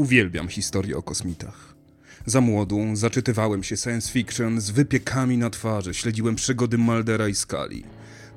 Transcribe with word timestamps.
Uwielbiam 0.00 0.48
historię 0.48 0.96
o 0.96 1.02
kosmitach. 1.02 1.74
Za 2.26 2.40
młodu 2.40 2.80
zaczytywałem 2.94 3.62
się 3.62 3.76
science 3.76 4.12
fiction 4.12 4.60
z 4.60 4.70
wypiekami 4.70 5.38
na 5.38 5.50
twarzy, 5.50 5.94
śledziłem 5.94 6.34
przygody 6.34 6.78
Maldera 6.78 7.28
i 7.28 7.34
Skali. 7.34 7.84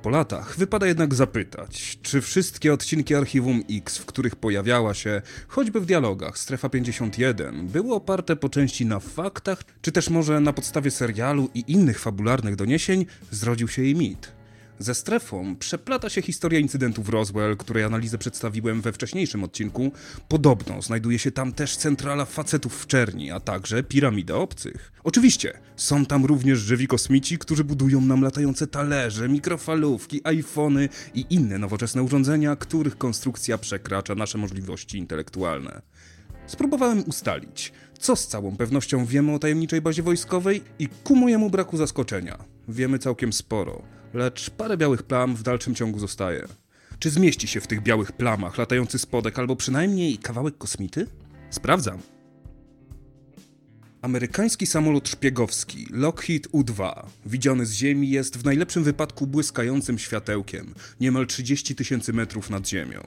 Po 0.02 0.10
latach 0.10 0.58
wypada 0.58 0.88
jednak 0.88 1.14
zapytać, 1.14 2.00
czy 2.02 2.22
wszystkie 2.22 2.74
odcinki 2.74 3.16
Archiwum 3.16 3.64
X, 3.72 3.98
w 3.98 4.06
których 4.06 4.36
pojawiała 4.36 4.94
się, 4.94 5.22
choćby 5.48 5.82
w 5.82 5.86
dialogach, 5.86 6.38
Strefa 6.38 6.70
51, 6.70 7.68
były 7.68 7.94
oparte 7.94 8.36
po 8.36 8.50
części 8.50 8.86
na 8.86 9.00
faktach, 9.00 9.64
czy 9.82 9.92
też 9.92 10.10
może 10.10 10.40
na 10.40 10.54
podstawie 10.54 10.92
serialu 10.92 11.50
i 11.54 11.64
innych 11.68 12.00
fabularnych 12.00 12.56
doniesień 12.56 13.06
zrodził 13.32 13.68
się 13.68 13.84
jej 13.84 13.96
mit. 13.96 14.43
Ze 14.80 14.96
strefą 14.96 15.56
przeplata 15.56 16.10
się 16.10 16.22
historia 16.22 16.60
incydentów 16.60 17.10
Roswell, 17.10 17.58
której 17.58 17.84
analizę 17.84 18.18
przedstawiłem 18.18 18.82
we 18.82 18.94
wcześniejszym 18.94 19.44
odcinku. 19.44 19.92
Podobno 20.28 20.82
znajduje 20.82 21.20
się 21.20 21.32
tam 21.32 21.54
też 21.54 21.78
centrala 21.78 22.26
facetów 22.26 22.82
w 22.82 22.88
czerni, 22.88 23.32
a 23.32 23.40
także 23.40 23.84
piramida 23.84 24.36
obcych. 24.36 24.92
Oczywiście, 25.04 25.60
są 25.76 26.06
tam 26.06 26.26
również 26.26 26.60
żywi 26.60 26.88
kosmici, 26.88 27.38
którzy 27.38 27.64
budują 27.64 28.02
nam 28.02 28.22
latające 28.22 28.68
talerze, 28.68 29.30
mikrofalówki, 29.30 30.22
iPhony 30.24 30.90
i 31.14 31.26
inne 31.30 31.58
nowoczesne 31.58 32.04
urządzenia, 32.04 32.56
których 32.56 32.98
konstrukcja 32.98 33.58
przekracza 33.58 34.16
nasze 34.16 34.38
możliwości 34.38 34.98
intelektualne. 34.98 35.82
Spróbowałem 36.48 37.04
ustalić, 37.08 37.74
co 38.00 38.16
z 38.16 38.28
całą 38.28 38.58
pewnością 38.58 39.06
wiemy 39.06 39.34
o 39.34 39.40
tajemniczej 39.40 39.82
bazie 39.82 40.04
wojskowej 40.04 40.62
i 40.80 40.88
ku 41.04 41.16
mojemu 41.16 41.50
braku 41.50 41.78
zaskoczenia. 41.78 42.38
Wiemy 42.68 43.00
całkiem 43.00 43.34
sporo, 43.34 43.82
lecz 44.14 44.50
parę 44.50 44.78
białych 44.78 45.04
plam 45.04 45.36
w 45.36 45.44
dalszym 45.44 45.76
ciągu 45.76 46.00
zostaje. 46.00 46.48
Czy 47.00 47.10
zmieści 47.10 47.48
się 47.48 47.62
w 47.62 47.68
tych 47.68 47.84
białych 47.84 48.12
plamach 48.12 48.58
latający 48.58 49.00
spodek 49.00 49.40
albo 49.40 49.56
przynajmniej 49.56 50.18
kawałek 50.18 50.58
kosmity? 50.58 51.08
Sprawdzam. 51.50 51.98
Amerykański 54.02 54.68
samolot 54.68 55.10
szpiegowski 55.10 55.88
Lockheed 55.92 56.48
U-2, 56.52 57.06
widziany 57.26 57.66
z 57.66 57.74
Ziemi, 57.74 58.10
jest 58.10 58.38
w 58.38 58.46
najlepszym 58.46 58.84
wypadku 58.84 59.28
błyskającym 59.28 60.00
światełkiem, 60.00 60.74
niemal 61.00 61.28
30 61.28 61.76
tysięcy 61.76 62.14
metrów 62.14 62.50
nad 62.50 62.68
Ziemią. 62.68 63.04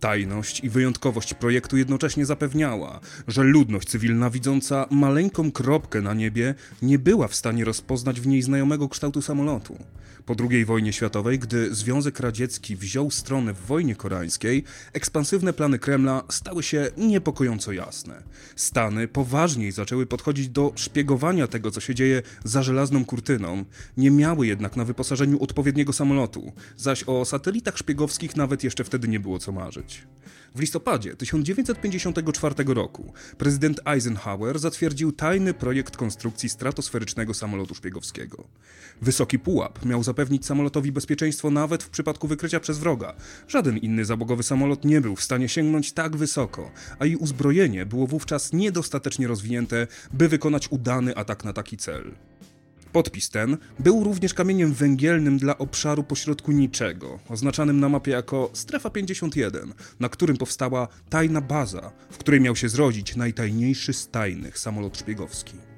Tajność 0.00 0.64
i 0.64 0.70
wyjątkowość 0.70 1.34
projektu 1.34 1.76
jednocześnie 1.76 2.26
zapewniała, 2.26 3.00
że 3.28 3.42
ludność 3.42 3.88
cywilna 3.88 4.30
widząca 4.30 4.86
maleńką 4.90 5.52
kropkę 5.52 6.00
na 6.00 6.14
niebie 6.14 6.54
nie 6.82 6.98
była 6.98 7.28
w 7.28 7.34
stanie 7.34 7.64
rozpoznać 7.64 8.20
w 8.20 8.26
niej 8.26 8.42
znajomego 8.42 8.88
kształtu 8.88 9.22
samolotu. 9.22 9.78
Po 10.30 10.36
II 10.50 10.64
wojnie 10.64 10.92
światowej, 10.92 11.38
gdy 11.38 11.74
Związek 11.74 12.20
Radziecki 12.20 12.76
wziął 12.76 13.10
stronę 13.10 13.54
w 13.54 13.66
wojnie 13.66 13.96
koreańskiej, 13.96 14.64
ekspansywne 14.92 15.52
plany 15.52 15.78
Kremla 15.78 16.22
stały 16.28 16.62
się 16.62 16.90
niepokojąco 16.96 17.72
jasne. 17.72 18.22
Stany 18.56 19.08
poważniej 19.08 19.72
zaczęły 19.72 20.06
podchodzić 20.06 20.48
do 20.48 20.72
szpiegowania 20.76 21.46
tego, 21.46 21.70
co 21.70 21.80
się 21.80 21.94
dzieje 21.94 22.22
za 22.44 22.62
żelazną 22.62 23.04
kurtyną, 23.04 23.64
nie 23.96 24.10
miały 24.10 24.46
jednak 24.46 24.76
na 24.76 24.84
wyposażeniu 24.84 25.42
odpowiedniego 25.42 25.92
samolotu, 25.92 26.52
zaś 26.76 27.04
o 27.04 27.24
satelitach 27.24 27.78
szpiegowskich 27.78 28.36
nawet 28.36 28.64
jeszcze 28.64 28.84
wtedy 28.84 29.08
nie 29.08 29.20
było 29.20 29.38
co 29.38 29.52
marzyć. 29.52 30.06
W 30.54 30.60
listopadzie 30.60 31.16
1954 31.16 32.54
roku 32.66 33.12
prezydent 33.38 33.80
Eisenhower 33.84 34.58
zatwierdził 34.58 35.12
tajny 35.12 35.54
projekt 35.54 35.96
konstrukcji 35.96 36.48
stratosferycznego 36.48 37.34
samolotu 37.34 37.74
szpiegowskiego. 37.74 38.44
Wysoki 39.02 39.38
pułap 39.38 39.84
miał 39.84 40.02
zapewnić 40.02 40.19
samolotowi 40.40 40.92
bezpieczeństwo 40.92 41.50
nawet 41.50 41.82
w 41.82 41.90
przypadku 41.90 42.28
wykrycia 42.28 42.60
przez 42.60 42.78
wroga. 42.78 43.14
Żaden 43.48 43.78
inny 43.78 44.04
zabogowy 44.04 44.42
samolot 44.42 44.84
nie 44.84 45.00
był 45.00 45.16
w 45.16 45.22
stanie 45.22 45.48
sięgnąć 45.48 45.92
tak 45.92 46.16
wysoko, 46.16 46.70
a 46.98 47.06
i 47.06 47.16
uzbrojenie 47.16 47.86
było 47.86 48.06
wówczas 48.06 48.52
niedostatecznie 48.52 49.28
rozwinięte, 49.28 49.86
by 50.12 50.28
wykonać 50.28 50.68
udany 50.72 51.16
atak 51.16 51.44
na 51.44 51.52
taki 51.52 51.76
cel. 51.76 52.14
Podpis 52.92 53.30
ten 53.30 53.56
był 53.78 54.04
również 54.04 54.34
kamieniem 54.34 54.72
węgielnym 54.72 55.38
dla 55.38 55.58
obszaru 55.58 56.04
pośrodku 56.04 56.52
niczego, 56.52 57.18
oznaczanym 57.28 57.80
na 57.80 57.88
mapie 57.88 58.10
jako 58.10 58.50
Strefa 58.52 58.90
51, 58.90 59.74
na 60.00 60.08
którym 60.08 60.36
powstała 60.36 60.88
tajna 61.08 61.40
baza, 61.40 61.92
w 62.10 62.18
której 62.18 62.40
miał 62.40 62.56
się 62.56 62.68
zrodzić 62.68 63.16
najtajniejszy 63.16 63.92
z 63.92 64.08
tajnych 64.08 64.58
samolot 64.58 64.98
szpiegowski. 64.98 65.69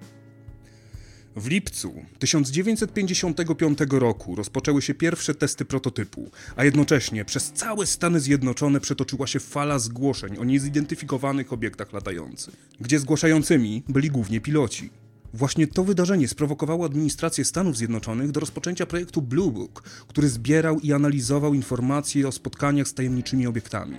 W 1.37 1.47
lipcu 1.47 2.04
1955 2.19 3.78
roku 3.91 4.37
rozpoczęły 4.37 4.82
się 4.82 4.94
pierwsze 4.94 5.34
testy 5.34 5.65
prototypu, 5.65 6.31
a 6.56 6.65
jednocześnie 6.65 7.25
przez 7.25 7.53
całe 7.53 7.87
Stany 7.87 8.20
Zjednoczone 8.20 8.81
przetoczyła 8.81 9.26
się 9.26 9.41
fala 9.41 9.78
zgłoszeń 9.78 10.38
o 10.38 10.44
niezidentyfikowanych 10.44 11.53
obiektach 11.53 11.92
latających, 11.92 12.56
gdzie 12.81 12.98
zgłaszającymi 12.98 13.82
byli 13.88 14.10
głównie 14.10 14.41
piloci. 14.41 15.02
Właśnie 15.34 15.66
to 15.66 15.84
wydarzenie 15.84 16.28
sprowokowało 16.28 16.87
administrację 16.87 17.44
Stanów 17.44 17.76
Zjednoczonych 17.76 18.31
do 18.31 18.41
rozpoczęcia 18.41 18.87
projektu 18.87 19.22
Blue 19.22 19.53
Book, 19.53 19.82
który 19.82 20.28
zbierał 20.28 20.81
i 20.81 20.93
analizował 20.93 21.54
informacje 21.54 22.28
o 22.28 22.32
spotkaniach 22.32 22.88
z 22.88 22.94
tajemniczymi 22.94 23.47
obiektami. 23.47 23.97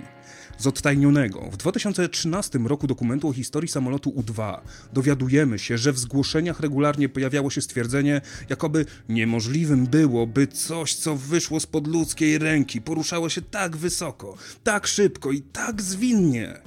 Z 0.58 0.66
odtajnionego 0.66 1.50
w 1.52 1.56
2013 1.56 2.58
roku 2.58 2.86
dokumentu 2.86 3.28
o 3.28 3.32
historii 3.32 3.68
samolotu 3.68 4.10
U-2 4.10 4.60
dowiadujemy 4.92 5.58
się, 5.58 5.78
że 5.78 5.92
w 5.92 5.98
zgłoszeniach 5.98 6.60
regularnie 6.60 7.08
pojawiało 7.08 7.50
się 7.50 7.62
stwierdzenie, 7.62 8.20
jakoby 8.48 8.86
niemożliwym 9.08 9.86
było, 9.86 10.26
by 10.26 10.46
coś, 10.46 10.94
co 10.94 11.16
wyszło 11.16 11.60
spod 11.60 11.86
ludzkiej 11.86 12.38
ręki, 12.38 12.80
poruszało 12.80 13.28
się 13.28 13.42
tak 13.42 13.76
wysoko, 13.76 14.36
tak 14.64 14.86
szybko 14.86 15.32
i 15.32 15.42
tak 15.42 15.82
zwinnie. 15.82 16.60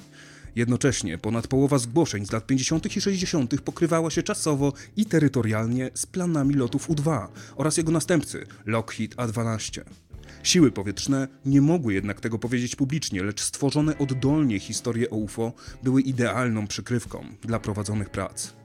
Jednocześnie 0.57 1.17
ponad 1.17 1.47
połowa 1.47 1.77
zgłoszeń 1.77 2.25
z 2.25 2.31
lat 2.31 2.45
50. 2.45 2.97
i 2.97 3.01
60. 3.01 3.61
pokrywała 3.61 4.09
się 4.09 4.23
czasowo 4.23 4.73
i 4.95 5.05
terytorialnie 5.05 5.89
z 5.93 6.05
planami 6.05 6.53
lotów 6.53 6.89
U-2 6.89 7.27
oraz 7.55 7.77
jego 7.77 7.91
następcy 7.91 8.45
Lockheed 8.65 9.13
A-12. 9.17 9.81
Siły 10.43 10.71
powietrzne 10.71 11.27
nie 11.45 11.61
mogły 11.61 11.93
jednak 11.93 12.19
tego 12.19 12.39
powiedzieć 12.39 12.75
publicznie, 12.75 13.23
lecz 13.23 13.41
stworzone 13.41 13.97
oddolnie 13.97 14.59
historie 14.59 15.09
o 15.09 15.15
UFO 15.15 15.53
były 15.83 16.01
idealną 16.01 16.67
przykrywką 16.67 17.25
dla 17.41 17.59
prowadzonych 17.59 18.09
prac. 18.09 18.56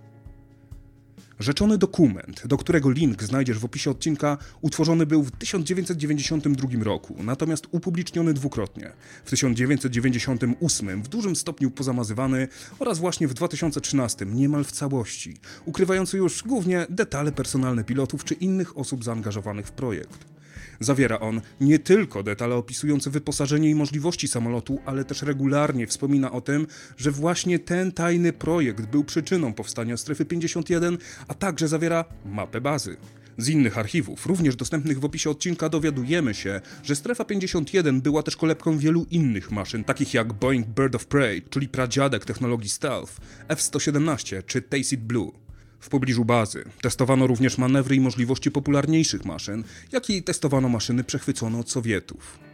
Rzeczony 1.43 1.79
dokument, 1.79 2.47
do 2.47 2.57
którego 2.57 2.91
link 2.91 3.23
znajdziesz 3.23 3.59
w 3.59 3.65
opisie 3.65 3.91
odcinka, 3.91 4.39
utworzony 4.61 5.07
był 5.07 5.23
w 5.23 5.31
1992 5.31 6.85
roku, 6.85 7.17
natomiast 7.23 7.67
upubliczniony 7.71 8.35
dwukrotnie. 8.35 8.93
W 9.25 9.31
1998 9.31 11.03
w 11.03 11.09
dużym 11.09 11.37
stopniu 11.37 11.71
pozamazywany 11.71 12.49
oraz 12.79 12.99
właśnie 12.99 13.29
w 13.29 13.35
2013 13.35 14.27
niemal 14.27 14.65
w 14.65 14.73
całości, 14.73 15.37
ukrywający 15.65 16.17
już 16.17 16.43
głównie 16.43 16.87
detale 16.91 17.33
personalne 17.33 17.85
pilotów 17.85 18.25
czy 18.25 18.35
innych 18.35 18.79
osób 18.79 19.05
zaangażowanych 19.05 19.67
w 19.67 19.73
projekt. 19.73 20.42
Zawiera 20.81 21.21
on 21.21 21.41
nie 21.61 21.79
tylko 21.79 22.23
detale 22.23 22.55
opisujące 22.55 23.11
wyposażenie 23.11 23.71
i 23.71 23.75
możliwości 23.75 24.29
samolotu, 24.29 24.79
ale 24.87 25.05
też 25.05 25.23
regularnie 25.23 25.87
wspomina 25.87 26.33
o 26.33 26.41
tym, 26.41 26.67
że 26.97 27.11
właśnie 27.11 27.59
ten 27.59 27.93
tajny 27.93 28.33
projekt 28.33 28.87
był 28.87 29.05
przyczyną 29.05 29.55
powstania 29.55 29.97
Strefy 29.97 30.25
51, 30.25 30.99
a 31.29 31.35
także 31.35 31.69
zawiera 31.69 32.05
mapę 32.25 32.61
bazy. 32.61 32.97
Z 33.39 33.49
innych 33.49 33.79
archiwów, 33.79 34.27
również 34.27 34.57
dostępnych 34.57 35.01
w 35.01 35.05
opisie 35.05 35.31
odcinka, 35.31 35.69
dowiadujemy 35.69 36.35
się, 36.35 36.61
że 36.83 36.97
Strefa 36.97 37.25
51 37.25 38.01
była 38.01 38.23
też 38.23 38.37
kolebką 38.37 38.79
wielu 38.79 39.07
innych 39.11 39.51
maszyn, 39.51 39.85
takich 39.85 40.15
jak 40.15 40.33
Boeing 40.33 40.67
Bird 40.67 40.95
of 40.95 41.07
Prey, 41.07 41.43
czyli 41.51 41.69
pradziadek 41.69 42.25
technologii 42.25 42.71
stealth, 42.71 43.13
F-117 43.49 44.43
czy 44.47 44.63
Tacit 44.63 45.01
Blue. 45.01 45.42
W 45.83 45.89
pobliżu 45.89 46.25
bazy 46.25 46.65
testowano 46.81 47.27
również 47.27 47.59
manewry 47.59 47.97
i 47.97 48.01
możliwości 48.01 48.51
popularniejszych 48.51 49.25
maszyn, 49.25 49.65
jak 49.93 50.11
i 50.11 50.23
testowano 50.23 50.69
maszyny 50.69 51.05
przechwycone 51.05 51.59
od 51.59 51.71
Sowietów. 51.71 52.52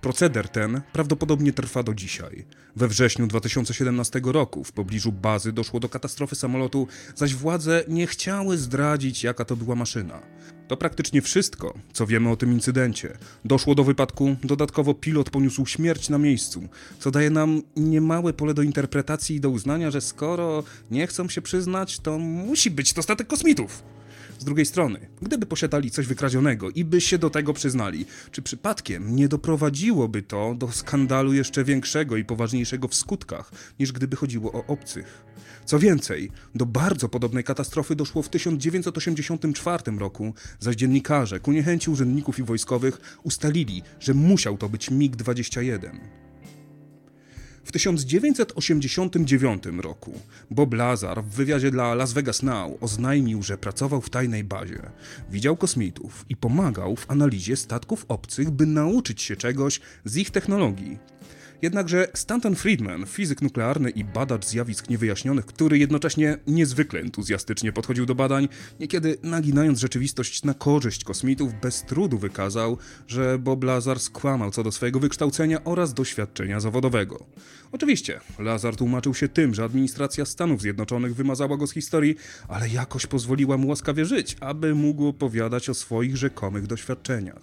Proceder 0.00 0.48
ten 0.48 0.80
prawdopodobnie 0.92 1.52
trwa 1.52 1.82
do 1.82 1.94
dzisiaj. 1.94 2.44
We 2.76 2.88
wrześniu 2.88 3.26
2017 3.26 4.20
roku 4.24 4.64
w 4.64 4.72
pobliżu 4.72 5.12
bazy 5.12 5.52
doszło 5.52 5.80
do 5.80 5.88
katastrofy 5.88 6.36
samolotu, 6.36 6.86
zaś 7.14 7.34
władze 7.34 7.84
nie 7.88 8.06
chciały 8.06 8.58
zdradzić, 8.58 9.24
jaka 9.24 9.44
to 9.44 9.56
była 9.56 9.76
maszyna. 9.76 10.22
To 10.68 10.76
praktycznie 10.76 11.22
wszystko, 11.22 11.74
co 11.92 12.06
wiemy 12.06 12.30
o 12.30 12.36
tym 12.36 12.52
incydencie. 12.52 13.18
Doszło 13.44 13.74
do 13.74 13.84
wypadku, 13.84 14.36
dodatkowo 14.44 14.94
pilot 14.94 15.30
poniósł 15.30 15.66
śmierć 15.66 16.08
na 16.08 16.18
miejscu, 16.18 16.68
co 16.98 17.10
daje 17.10 17.30
nam 17.30 17.62
niemałe 17.76 18.32
pole 18.32 18.54
do 18.54 18.62
interpretacji 18.62 19.36
i 19.36 19.40
do 19.40 19.50
uznania, 19.50 19.90
że 19.90 20.00
skoro 20.00 20.64
nie 20.90 21.06
chcą 21.06 21.28
się 21.28 21.42
przyznać, 21.42 21.98
to 21.98 22.18
musi 22.18 22.70
być 22.70 22.92
to 22.92 23.02
statek 23.02 23.26
kosmitów. 23.26 23.82
Z 24.38 24.44
drugiej 24.44 24.66
strony, 24.66 25.08
gdyby 25.22 25.46
posiadali 25.46 25.90
coś 25.90 26.06
wykradzionego 26.06 26.70
i 26.70 26.84
by 26.84 27.00
się 27.00 27.18
do 27.18 27.30
tego 27.30 27.52
przyznali, 27.52 28.06
czy 28.30 28.42
przypadkiem 28.42 29.16
nie 29.16 29.28
doprowadziłoby 29.28 30.22
to 30.22 30.54
do 30.54 30.72
skandalu 30.72 31.32
jeszcze 31.32 31.64
większego 31.64 32.16
i 32.16 32.24
poważniejszego 32.24 32.88
w 32.88 32.94
skutkach, 32.94 33.52
niż 33.78 33.92
gdyby 33.92 34.16
chodziło 34.16 34.52
o 34.52 34.66
obcych? 34.66 35.24
Co 35.64 35.78
więcej, 35.78 36.30
do 36.54 36.66
bardzo 36.66 37.08
podobnej 37.08 37.44
katastrofy 37.44 37.96
doszło 37.96 38.22
w 38.22 38.28
1984 38.28 39.98
roku, 39.98 40.34
zaś 40.60 40.76
dziennikarze, 40.76 41.40
ku 41.40 41.52
niechęci 41.52 41.90
urzędników 41.90 42.38
i 42.38 42.42
wojskowych, 42.42 43.18
ustalili, 43.22 43.82
że 44.00 44.14
musiał 44.14 44.58
to 44.58 44.68
być 44.68 44.90
MiG-21. 44.90 46.27
W 47.68 47.72
1989 47.72 49.62
roku 49.82 50.12
Bob 50.50 50.74
Lazar 50.74 51.24
w 51.24 51.28
wywiadzie 51.28 51.70
dla 51.70 51.94
Las 51.94 52.12
Vegas 52.12 52.42
Now 52.42 52.78
oznajmił, 52.80 53.42
że 53.42 53.58
pracował 53.58 54.00
w 54.00 54.10
tajnej 54.10 54.44
bazie, 54.44 54.90
widział 55.30 55.56
kosmitów 55.56 56.24
i 56.28 56.36
pomagał 56.36 56.96
w 56.96 57.10
analizie 57.10 57.56
statków 57.56 58.04
obcych, 58.08 58.50
by 58.50 58.66
nauczyć 58.66 59.22
się 59.22 59.36
czegoś 59.36 59.80
z 60.04 60.16
ich 60.16 60.30
technologii. 60.30 60.98
Jednakże 61.62 62.08
Stanton 62.14 62.54
Friedman, 62.54 63.06
fizyk 63.06 63.42
nuklearny 63.42 63.90
i 63.90 64.04
badacz 64.04 64.46
zjawisk 64.46 64.90
niewyjaśnionych, 64.90 65.46
który 65.46 65.78
jednocześnie 65.78 66.38
niezwykle 66.46 67.00
entuzjastycznie 67.00 67.72
podchodził 67.72 68.06
do 68.06 68.14
badań, 68.14 68.48
niekiedy 68.80 69.16
naginając 69.22 69.78
rzeczywistość 69.78 70.44
na 70.44 70.54
korzyść 70.54 71.04
kosmitów, 71.04 71.52
bez 71.62 71.82
trudu 71.82 72.18
wykazał, 72.18 72.78
że 73.06 73.38
Bob 73.38 73.64
Lazar 73.64 74.00
skłamał 74.00 74.50
co 74.50 74.62
do 74.62 74.72
swojego 74.72 75.00
wykształcenia 75.00 75.64
oraz 75.64 75.94
doświadczenia 75.94 76.60
zawodowego. 76.60 77.26
Oczywiście, 77.72 78.20
Lazar 78.38 78.76
tłumaczył 78.76 79.14
się 79.14 79.28
tym, 79.28 79.54
że 79.54 79.64
administracja 79.64 80.24
Stanów 80.24 80.60
Zjednoczonych 80.60 81.14
wymazała 81.14 81.56
go 81.56 81.66
z 81.66 81.72
historii, 81.72 82.16
ale 82.48 82.68
jakoś 82.68 83.06
pozwoliła 83.06 83.56
mu 83.56 83.68
łaskawie 83.68 84.04
żyć, 84.04 84.36
aby 84.40 84.74
mógł 84.74 85.06
opowiadać 85.06 85.68
o 85.68 85.74
swoich 85.74 86.16
rzekomych 86.16 86.66
doświadczeniach. 86.66 87.42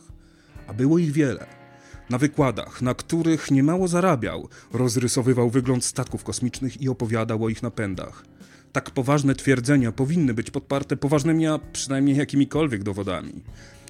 A 0.67 0.73
było 0.73 0.97
ich 0.97 1.11
wiele. 1.11 1.64
Na 2.09 2.17
wykładach, 2.17 2.81
na 2.81 2.93
których 2.93 3.51
niemało 3.51 3.87
zarabiał, 3.87 4.49
rozrysowywał 4.73 5.49
wygląd 5.49 5.85
statków 5.85 6.23
kosmicznych 6.23 6.81
i 6.81 6.89
opowiadał 6.89 7.43
o 7.43 7.49
ich 7.49 7.63
napędach. 7.63 8.25
Tak 8.71 8.91
poważne 8.91 9.35
twierdzenia 9.35 9.91
powinny 9.91 10.33
być 10.33 10.51
podparte 10.51 10.97
poważnymi, 10.97 11.47
a 11.47 11.59
przynajmniej 11.73 12.17
jakimikolwiek 12.17 12.83
dowodami. 12.83 13.33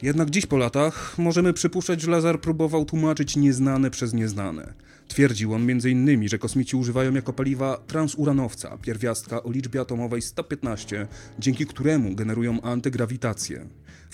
Jednak 0.02 0.30
dziś 0.30 0.46
po 0.46 0.58
latach 0.58 1.18
możemy 1.18 1.54
przypuszczać, 1.54 2.02
że 2.02 2.12
Lazar 2.12 2.42
próbował 2.42 2.86
tłumaczyć 2.86 3.36
nieznane 3.36 3.92
przez 3.92 4.14
nieznane. 4.14 4.74
Twierdził 5.08 5.54
on 5.54 5.70
m.in., 5.70 6.28
że 6.28 6.38
kosmici 6.38 6.76
używają 6.78 7.14
jako 7.14 7.34
paliwa 7.34 7.78
transuranowca, 7.88 8.78
pierwiastka 8.78 9.44
o 9.44 9.52
liczbie 9.52 9.82
atomowej 9.82 10.22
115, 10.22 11.08
dzięki 11.40 11.66
któremu 11.66 12.16
generują 12.16 12.62
antygrawitację. 12.62 13.66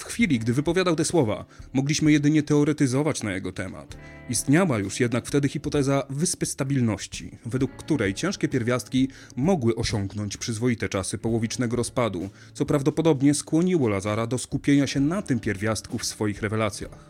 W 0.01 0.05
chwili, 0.05 0.39
gdy 0.39 0.53
wypowiadał 0.53 0.95
te 0.95 1.05
słowa, 1.05 1.45
mogliśmy 1.73 2.11
jedynie 2.11 2.43
teoretyzować 2.43 3.23
na 3.23 3.31
jego 3.31 3.51
temat. 3.51 3.97
Istniała 4.29 4.79
już 4.79 4.99
jednak 4.99 5.25
wtedy 5.25 5.49
hipoteza 5.49 6.03
wyspy 6.09 6.45
stabilności, 6.45 7.31
według 7.45 7.71
której 7.71 8.13
ciężkie 8.13 8.47
pierwiastki 8.47 9.09
mogły 9.35 9.75
osiągnąć 9.75 10.37
przyzwoite 10.37 10.89
czasy 10.89 11.17
połowicznego 11.17 11.75
rozpadu, 11.75 12.29
co 12.53 12.65
prawdopodobnie 12.65 13.33
skłoniło 13.33 13.89
Lazara 13.89 14.27
do 14.27 14.37
skupienia 14.37 14.87
się 14.87 14.99
na 14.99 15.21
tym 15.21 15.39
pierwiastku 15.39 15.97
w 15.97 16.05
swoich 16.05 16.41
rewelacjach. 16.41 17.09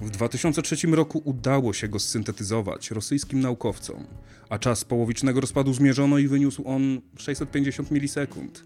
W 0.00 0.10
2003 0.10 0.86
roku 0.86 1.22
udało 1.24 1.72
się 1.72 1.88
go 1.88 1.98
syntetyzować 1.98 2.90
rosyjskim 2.90 3.40
naukowcom, 3.40 4.06
a 4.48 4.58
czas 4.58 4.84
połowicznego 4.84 5.40
rozpadu 5.40 5.74
zmierzono 5.74 6.18
i 6.18 6.28
wyniósł 6.28 6.68
on 6.68 7.00
650 7.16 7.90
milisekund. 7.90 8.64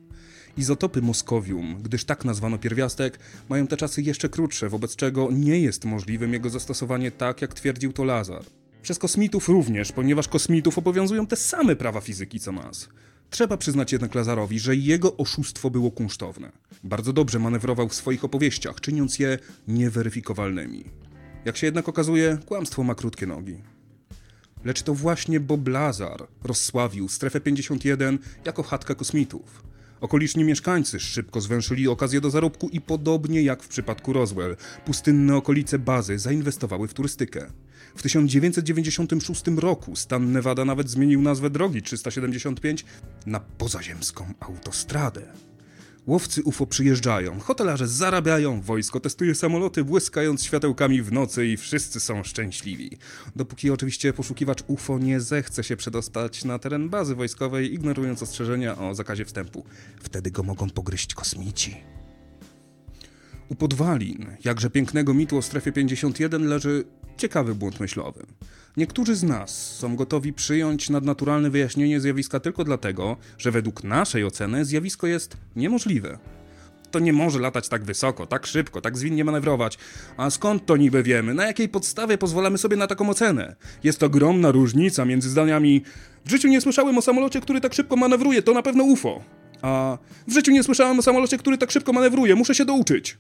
Izotopy 0.59 1.03
Moskowium, 1.03 1.83
gdyż 1.83 2.05
tak 2.05 2.25
nazwano 2.25 2.59
pierwiastek, 2.59 3.19
mają 3.49 3.67
te 3.67 3.77
czasy 3.77 4.03
jeszcze 4.03 4.29
krótsze, 4.29 4.69
wobec 4.69 4.97
czego 4.97 5.29
nie 5.33 5.61
jest 5.61 5.85
możliwym 5.85 6.33
jego 6.33 6.51
zastosowanie 6.51 7.11
tak, 7.11 7.43
jak 7.43 7.55
twierdził 7.55 7.93
to 7.93 8.05
Lazar. 8.05 8.43
Przez 8.83 8.99
kosmitów 8.99 9.49
również, 9.49 9.93
ponieważ 9.93 10.29
kosmitów 10.29 10.79
obowiązują 10.79 11.27
te 11.27 11.37
same 11.37 11.77
prawa 11.77 12.01
fizyki 12.01 12.41
co 12.41 12.53
nas. 12.53 12.89
Trzeba 13.31 13.57
przyznać 13.57 13.93
jednak 13.93 14.15
Lazarowi, 14.15 14.59
że 14.59 14.77
jego 14.77 15.17
oszustwo 15.17 15.71
było 15.71 15.91
kunsztowne. 15.91 16.53
Bardzo 16.85 17.13
dobrze 17.13 17.39
manewrował 17.39 17.89
w 17.89 17.95
swoich 17.95 18.25
opowieściach, 18.25 18.81
czyniąc 18.81 19.19
je 19.19 19.39
nieweryfikowalnymi. 19.69 20.85
Jak 21.45 21.57
się 21.57 21.67
jednak 21.67 21.89
okazuje, 21.89 22.39
kłamstwo 22.47 22.85
ma 22.85 22.95
krótkie 22.95 23.27
nogi. 23.27 23.63
Lecz 24.65 24.83
to 24.83 24.95
właśnie 24.95 25.41
Bob 25.41 25.69
Lazar 25.69 26.27
rozsławił 26.45 27.09
strefę 27.09 27.41
51 27.41 28.19
jako 28.45 28.63
chatkę 28.63 28.95
kosmitów. 28.95 29.68
Okoliczni 30.01 30.45
mieszkańcy 30.45 31.01
szybko 31.01 31.41
zwęszyli 31.41 31.89
okazję 31.89 32.21
do 32.21 32.31
zarobku 32.31 32.69
i 32.69 32.81
podobnie 32.81 33.43
jak 33.43 33.63
w 33.63 33.69
przypadku 33.69 34.13
Roswell, 34.13 34.57
pustynne 34.85 35.37
okolice 35.37 35.79
bazy 35.79 36.19
zainwestowały 36.19 36.89
w 36.89 36.95
turystykę. 36.95 37.47
W 37.97 38.03
1996 38.03 39.43
roku 39.57 39.97
stan 39.97 40.33
Nevada 40.33 40.65
nawet 40.65 40.91
zmienił 40.91 41.23
nazwę 41.23 41.51
drogi 41.51 41.83
375 41.83 42.85
na 43.27 43.41
pozaziemską 43.41 44.35
autostradę. 44.41 45.48
Łowcy 46.09 46.43
UFO 46.43 46.67
przyjeżdżają, 46.67 47.41
hotelarze 47.41 47.89
zarabiają, 47.89 48.61
wojsko 48.61 49.01
testuje 49.01 49.35
samoloty, 49.35 49.85
błyskając 49.85 50.45
światełkami 50.45 51.03
w 51.03 51.13
nocy 51.13 51.47
i 51.47 51.57
wszyscy 51.57 52.01
są 52.01 52.25
szczęśliwi. 52.25 52.99
Dopóki 53.37 53.71
oczywiście 53.71 54.13
poszukiwacz 54.13 54.63
UFO 54.67 54.99
nie 54.99 55.21
zechce 55.21 55.65
się 55.65 55.77
przedostać 55.77 56.45
na 56.45 56.59
teren 56.59 56.89
bazy 56.89 57.15
wojskowej, 57.15 57.75
ignorując 57.75 58.23
ostrzeżenia 58.23 58.79
o 58.79 58.95
zakazie 58.95 59.25
wstępu. 59.25 59.65
Wtedy 60.03 60.31
go 60.31 60.43
mogą 60.43 60.71
pogryźć 60.71 61.15
kosmici. 61.15 61.98
U 63.49 63.55
podwalin, 63.55 64.27
jakże 64.45 64.71
pięknego 64.71 65.15
mitu 65.15 65.37
o 65.39 65.43
strefie 65.43 65.73
51 65.73 66.49
leży 66.49 66.85
ciekawy 67.17 67.55
błąd 67.55 67.81
myślowy. 67.81 68.27
Niektórzy 68.77 69.15
z 69.15 69.23
nas 69.23 69.77
są 69.77 69.97
gotowi 69.97 70.33
przyjąć 70.33 70.91
nadnaturalne 70.91 71.51
wyjaśnienie 71.51 72.01
zjawiska 72.01 72.41
tylko 72.41 72.65
dlatego, 72.65 73.17
że 73.39 73.51
według 73.51 73.85
naszej 73.85 74.25
oceny 74.25 74.65
zjawisko 74.65 75.07
jest 75.07 75.37
niemożliwe. 75.57 76.19
To 76.91 76.99
nie 76.99 77.13
może 77.13 77.39
latać 77.39 77.69
tak 77.69 77.85
wysoko, 77.85 78.27
tak 78.27 78.47
szybko, 78.47 78.81
tak 78.81 78.99
zwinnie 78.99 79.25
manewrować. 79.25 79.79
A 80.17 80.31
skąd 80.31 80.67
to 80.67 80.77
niby 80.77 81.03
wiemy? 81.03 81.35
Na 81.35 81.47
jakiej 81.47 81.69
podstawie 81.69 82.19
pozwalamy 82.19 82.59
sobie 82.59 82.77
na 82.77 82.87
taką 82.87 83.11
ocenę? 83.11 83.57
Jest 83.85 84.03
ogromna 84.03 84.51
różnica 84.51 85.05
między 85.05 85.31
zdaniami 85.31 85.83
w 86.25 86.31
życiu 86.31 86.49
nie 86.49 86.61
słyszałem 86.61 86.99
o 86.99 87.03
samolocie, 87.03 87.41
który 87.41 87.61
tak 87.61 87.75
szybko 87.75 87.97
manewruje, 87.97 88.43
to 88.43 88.53
na 88.53 88.63
pewno 88.63 88.85
UFO. 88.85 89.23
A 89.63 89.99
w 90.27 90.33
życiu 90.33 90.53
nie 90.53 90.63
słyszałem 90.63 90.99
o 90.99 91.03
samolocie, 91.03 91.39
który 91.39 91.59
tak 91.59 91.71
szybko 91.71 91.93
manewruje, 91.93 92.35
muszę 92.35 92.55
się 92.55 92.65
douczyć. 92.65 93.19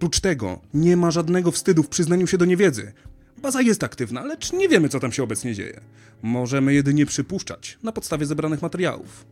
Prócz 0.00 0.20
tego 0.20 0.60
nie 0.74 0.96
ma 0.96 1.10
żadnego 1.10 1.50
wstydu 1.50 1.82
w 1.82 1.88
przyznaniu 1.88 2.26
się 2.26 2.38
do 2.38 2.44
niewiedzy. 2.44 2.92
Baza 3.38 3.62
jest 3.62 3.84
aktywna, 3.84 4.24
lecz 4.24 4.52
nie 4.52 4.68
wiemy, 4.68 4.88
co 4.88 5.00
tam 5.00 5.12
się 5.12 5.22
obecnie 5.22 5.54
dzieje. 5.54 5.80
Możemy 6.22 6.74
jedynie 6.74 7.06
przypuszczać 7.06 7.78
na 7.82 7.92
podstawie 7.92 8.26
zebranych 8.26 8.62
materiałów. 8.62 9.26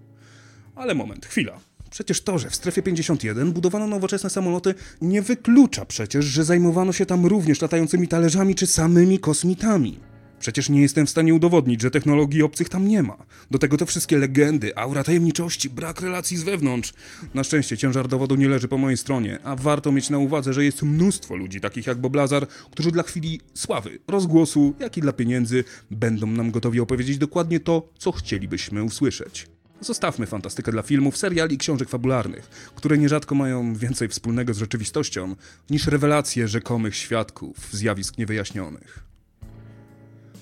Ale 0.74 0.94
moment, 0.94 1.26
chwila. 1.26 1.60
Przecież 1.90 2.20
to, 2.20 2.38
że 2.38 2.50
w 2.50 2.54
strefie 2.54 2.82
51 2.82 3.52
budowano 3.52 3.86
nowoczesne 3.86 4.30
samoloty, 4.30 4.74
nie 5.02 5.22
wyklucza 5.22 5.84
przecież, 5.84 6.24
że 6.24 6.44
zajmowano 6.44 6.92
się 6.92 7.06
tam 7.06 7.26
również 7.26 7.62
latającymi 7.62 8.08
talerzami 8.08 8.54
czy 8.54 8.66
samymi 8.66 9.18
kosmitami. 9.18 10.00
Przecież 10.40 10.69
nie 10.69 10.82
jestem 10.82 11.06
w 11.06 11.11
stanie 11.11 11.35
udowodnić, 11.35 11.82
że 11.82 11.90
technologii 11.90 12.42
obcych 12.42 12.68
tam 12.68 12.88
nie 12.88 13.02
ma. 13.02 13.16
Do 13.50 13.59
tego 13.59 13.76
te 13.76 13.87
wszystkie 13.87 14.18
legendy, 14.18 14.76
aura 14.76 15.04
tajemniczości, 15.04 15.71
brak 15.71 16.00
relacji 16.00 16.37
z 16.37 16.42
wewnątrz. 16.42 16.92
Na 17.35 17.45
szczęście 17.45 17.76
ciężar 17.76 18.09
dowodu 18.09 18.35
nie 18.35 18.49
leży 18.49 18.68
po 18.68 18.78
mojej 18.78 18.97
stronie, 18.97 19.38
a 19.45 19.57
warto 19.57 19.92
mieć 19.92 20.11
na 20.11 20.18
uwadze, 20.18 20.52
że 20.52 20.64
jest 20.64 20.83
mnóstwo 20.83 21.37
ludzi 21.37 21.61
takich 21.61 21.87
jak 21.87 21.99
Bob 21.99 22.14
Lazar, 22.14 22.49
którzy 22.71 22.92
dla 22.92 23.02
chwili 23.02 23.40
sławy, 23.54 23.99
rozgłosu, 24.09 24.75
jak 24.80 24.97
i 24.97 25.00
dla 25.00 25.12
pieniędzy 25.12 25.64
będą 25.90 26.26
nam 26.26 26.50
gotowi 26.50 26.80
opowiedzieć 26.80 27.18
dokładnie 27.18 27.61
to, 27.61 27.88
co 27.99 28.12
chcielibyśmy 28.12 28.83
usłyszeć. 28.83 29.47
Zostawmy 29.80 30.26
fantastykę 30.26 30.73
dla 30.73 30.83
filmów, 30.83 31.16
seriali 31.16 31.54
i 31.54 31.59
książek 31.59 31.88
fabularnych, 31.88 32.73
które 32.75 32.99
nierzadko 32.99 33.35
mają 33.35 33.75
więcej 33.75 34.09
wspólnego 34.09 34.54
z 34.54 34.59
rzeczywistością 34.59 35.37
niż 35.71 35.87
rewelacje 35.87 36.49
rzekomych 36.49 36.97
świadków 36.97 37.57
zjawisk 37.73 38.18
niewyjaśnionych. 38.18 39.07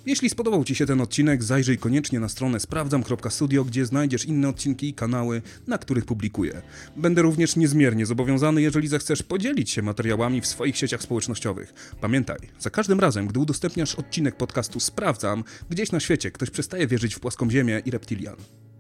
Jeśli 0.07 0.31
spodobał 0.31 0.65
Ci 0.65 0.75
się 0.75 0.87
ten 0.87 1.01
odcinek, 1.01 1.45
zajrzyj 1.45 1.79
koniecznie 1.79 2.21
na 2.21 2.29
stronę 2.29 2.61
sprawdzam.studio, 2.61 3.65
gdzie 3.65 3.87
znajdziesz 3.87 4.25
inne 4.25 4.49
odcinki 4.49 4.89
i 4.89 4.95
kanały, 4.95 5.43
na 5.67 5.79
których 5.79 6.05
publikuję. 6.05 6.63
Będę 6.97 7.23
również 7.23 7.57
niezmiernie 7.57 8.07
zobowiązany, 8.07 8.63
jeżeli 8.63 8.89
zechcesz 8.89 9.23
podzielić 9.23 9.71
się 9.71 9.83
materiałami 9.83 10.41
w 10.41 10.47
swoich 10.47 10.77
sieciach 10.77 11.03
społecznościowych. 11.03 11.75
Pamiętaj, 12.01 12.39
za 12.59 12.71
każdym 12.71 13.01
razem, 13.01 13.27
gdy 13.27 13.41
udostępniasz 13.41 13.95
odcinek 13.95 14.37
podcastu 14.37 14.81
Sprawdzam, 14.81 15.45
gdzieś 15.71 15.93
na 15.93 16.01
świecie 16.01 16.31
ktoś 16.31 16.51
przestaje 16.51 16.87
wierzyć 16.87 17.15
w 17.15 17.21
płaską 17.21 17.51
ziemię 17.51 17.83
i 17.85 17.91
reptilian. 17.91 18.37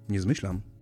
Nie 0.08 0.20
zmyślam. 0.20 0.75